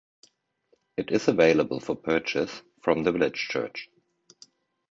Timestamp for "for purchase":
1.79-2.63